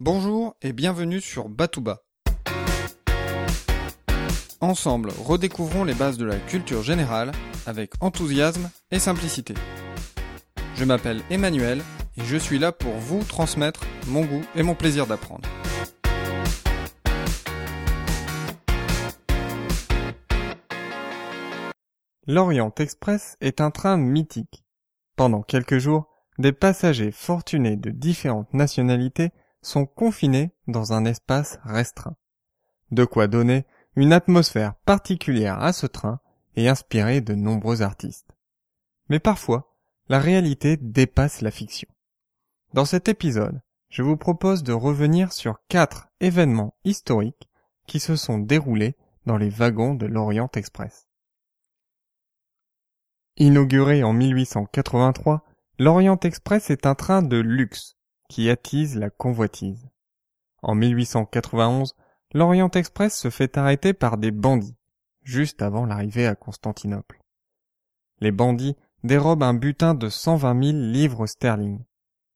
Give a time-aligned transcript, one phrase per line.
[0.00, 2.04] Bonjour et bienvenue sur Batouba.
[4.60, 7.32] Ensemble, redécouvrons les bases de la culture générale
[7.66, 9.54] avec enthousiasme et simplicité.
[10.76, 11.82] Je m'appelle Emmanuel
[12.16, 15.48] et je suis là pour vous transmettre mon goût et mon plaisir d'apprendre.
[22.28, 24.64] L'Orient Express est un train mythique.
[25.16, 26.06] Pendant quelques jours,
[26.38, 32.16] des passagers fortunés de différentes nationalités sont confinés dans un espace restreint.
[32.90, 36.20] De quoi donner une atmosphère particulière à ce train
[36.56, 38.30] et inspirer de nombreux artistes.
[39.08, 39.74] Mais parfois,
[40.08, 41.88] la réalité dépasse la fiction.
[42.74, 47.48] Dans cet épisode, je vous propose de revenir sur quatre événements historiques
[47.86, 51.08] qui se sont déroulés dans les wagons de l'Orient Express.
[53.36, 55.44] Inauguré en 1883,
[55.78, 57.97] l'Orient Express est un train de luxe
[58.28, 59.88] qui attise la convoitise.
[60.62, 61.94] En 1891,
[62.34, 64.76] l'Orient Express se fait arrêter par des bandits,
[65.22, 67.20] juste avant l'arrivée à Constantinople.
[68.20, 71.84] Les bandits dérobent un butin de 120 000 livres sterling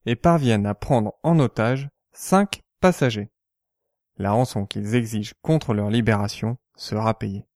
[0.06, 3.30] et parviennent à prendre en otage cinq passagers.
[4.16, 7.46] La rançon qu'ils exigent contre leur libération sera payée.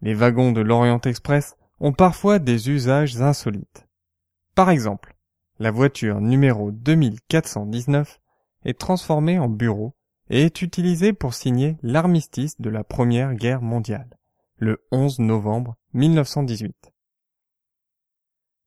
[0.00, 3.86] Les wagons de l'Orient Express ont parfois des usages insolites.
[4.54, 5.17] Par exemple,
[5.60, 8.20] la voiture numéro 2419
[8.64, 9.94] est transformée en bureau
[10.30, 14.18] et est utilisée pour signer l'armistice de la Première Guerre mondiale,
[14.58, 16.92] le 11 novembre 1918.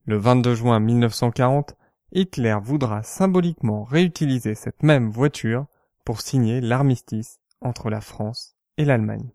[0.06, 1.78] Le 22 juin 1940,
[2.12, 5.68] Hitler voudra symboliquement réutiliser cette même voiture
[6.04, 9.32] pour signer l'armistice entre la France et l'Allemagne.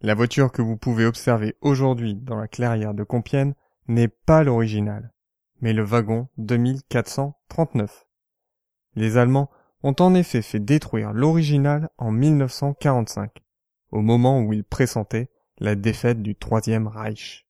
[0.00, 3.54] La voiture que vous pouvez observer aujourd'hui dans la clairière de Compiègne
[3.88, 5.12] n'est pas l'original,
[5.60, 8.06] mais le wagon 2439.
[8.94, 9.50] Les Allemands
[9.82, 13.42] ont en effet fait détruire l'original en 1945,
[13.90, 17.46] au moment où ils pressentaient la défaite du Troisième Reich.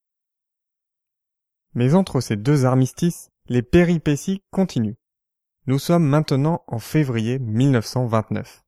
[1.75, 4.99] Mais entre ces deux armistices, les péripéties continuent.
[5.67, 8.65] Nous sommes maintenant en février 1929.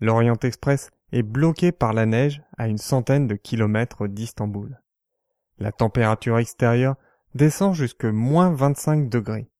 [0.00, 4.80] L'Orient Express est bloqué par la neige à une centaine de kilomètres d'Istanbul.
[5.58, 6.96] La température extérieure
[7.34, 9.50] descend jusque moins 25 degrés.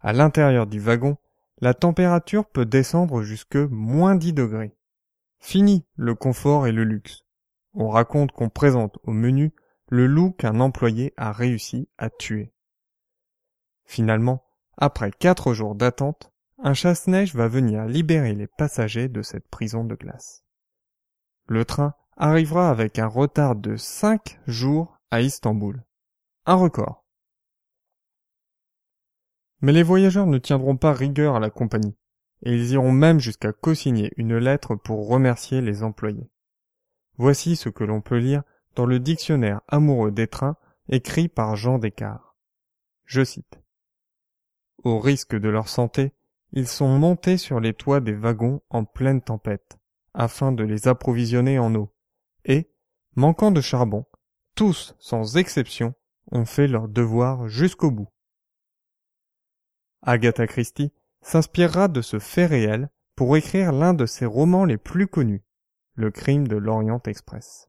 [0.00, 1.16] À l'intérieur du wagon,
[1.60, 4.76] la température peut descendre jusque moins 10 degrés.
[5.40, 7.24] Fini le confort et le luxe.
[7.74, 9.52] On raconte qu'on présente au menu
[9.88, 12.52] le loup qu'un employé a réussi à tuer.
[13.84, 14.44] Finalement,
[14.76, 16.32] après quatre jours d'attente,
[16.62, 20.44] un chasse-neige va venir libérer les passagers de cette prison de glace.
[21.46, 25.82] Le train arrivera avec un retard de cinq jours à Istanbul.
[26.50, 27.04] Un record.
[29.60, 31.94] Mais les voyageurs ne tiendront pas rigueur à la compagnie,
[32.42, 36.30] et ils iront même jusqu'à co-signer une lettre pour remercier les employés.
[37.18, 38.44] Voici ce que l'on peut lire
[38.76, 40.56] dans le dictionnaire amoureux des trains
[40.88, 42.24] écrit par Jean Descartes.
[43.04, 43.60] Je cite.
[44.84, 46.14] Au risque de leur santé,
[46.52, 49.76] ils sont montés sur les toits des wagons en pleine tempête,
[50.14, 51.94] afin de les approvisionner en eau,
[52.46, 52.72] et,
[53.16, 54.06] manquant de charbon,
[54.54, 55.94] tous, sans exception,
[56.30, 58.08] ont fait leur devoir jusqu'au bout.
[60.02, 65.08] Agatha Christie s'inspirera de ce fait réel pour écrire l'un de ses romans les plus
[65.08, 65.42] connus,
[65.94, 67.68] Le crime de l'Orient Express.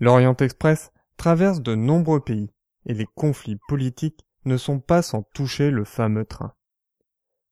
[0.00, 2.50] L'Orient Express traverse de nombreux pays
[2.86, 6.54] et les conflits politiques ne sont pas sans toucher le fameux train.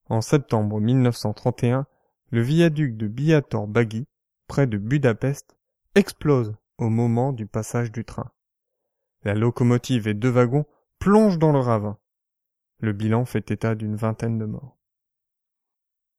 [0.09, 1.87] En septembre 1931,
[2.31, 4.07] le viaduc de Biator Bagi,
[4.47, 5.57] près de Budapest,
[5.95, 8.31] explose au moment du passage du train.
[9.25, 10.67] La locomotive et deux wagons
[10.99, 11.99] plongent dans le ravin.
[12.81, 14.79] Le bilan fait état d'une vingtaine de morts.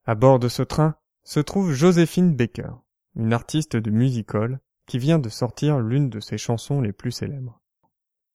[0.06, 2.72] À bord de ce train se trouve Joséphine Baker,
[3.16, 7.12] une artiste de music hall qui vient de sortir l'une de ses chansons les plus
[7.12, 7.62] célèbres.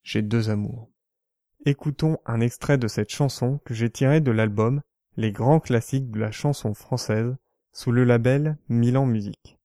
[0.03, 0.91] J'ai deux amours.
[1.67, 4.83] Écoutons un extrait de cette chanson que j'ai tiré de l'album
[5.17, 7.35] Les grands classiques de la chanson française
[7.73, 9.59] sous le label Milan Musique.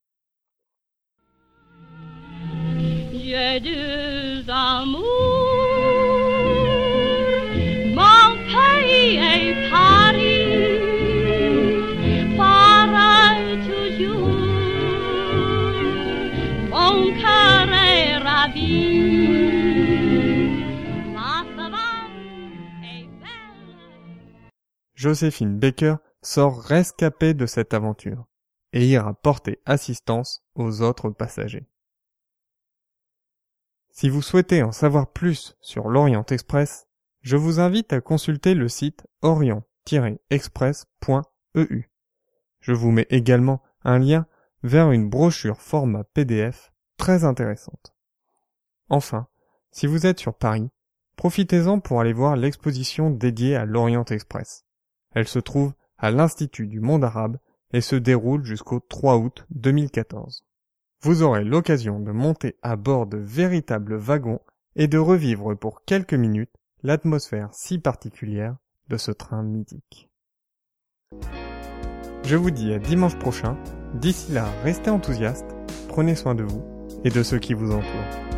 [4.44, 4.70] Belle.
[25.00, 28.26] Joséphine Baker sort rescapée de cette aventure
[28.74, 31.70] et ira porter assistance aux autres passagers.
[33.90, 36.88] Si vous souhaitez en savoir plus sur l'Orient Express,
[37.22, 41.90] je vous invite à consulter le site orient-express.eu.
[42.60, 44.26] Je vous mets également un lien
[44.64, 47.96] vers une brochure format PDF très intéressante.
[48.90, 49.28] Enfin,
[49.72, 50.70] si vous êtes sur Paris,
[51.16, 54.66] profitez-en pour aller voir l'exposition dédiée à l'Orient Express.
[55.12, 57.38] Elle se trouve à l'Institut du monde arabe
[57.72, 60.46] et se déroule jusqu'au 3 août 2014.
[61.02, 64.42] Vous aurez l'occasion de monter à bord de véritables wagons
[64.76, 66.52] et de revivre pour quelques minutes
[66.84, 68.58] l'atmosphère si particulière
[68.90, 70.10] de ce train mythique.
[72.24, 73.58] Je vous dis à dimanche prochain.
[73.94, 75.56] D'ici là, restez enthousiastes,
[75.88, 76.64] prenez soin de vous
[77.06, 78.29] et de ceux qui vous entourent.